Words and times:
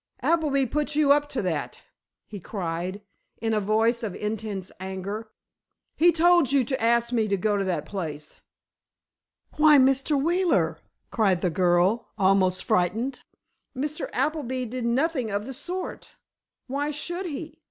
"Appleby 0.23 0.65
put 0.65 0.95
you 0.95 1.11
up 1.11 1.29
to 1.29 1.43
that!" 1.43 1.83
he 2.25 2.39
cried, 2.39 3.03
in 3.39 3.53
a 3.53 3.59
voice 3.59 4.01
of 4.01 4.15
intense 4.15 4.71
anger. 4.79 5.29
"He 5.95 6.11
told 6.11 6.51
you 6.51 6.63
to 6.63 6.81
ask 6.81 7.11
me 7.13 7.27
to 7.27 7.37
go 7.37 7.55
to 7.55 7.63
that 7.65 7.85
place!" 7.85 8.39
"Why, 9.57 9.77
Mr. 9.77 10.19
Wheeler," 10.19 10.79
cried 11.11 11.41
the 11.41 11.51
girl, 11.51 12.07
almost 12.17 12.63
frightened, 12.63 13.21
"Mr. 13.77 14.09
Appleby 14.11 14.65
did 14.65 14.85
nothing 14.85 15.29
of 15.29 15.45
the 15.45 15.53
sort! 15.53 16.15
Why 16.65 16.89
should 16.89 17.27
he! 17.27 17.59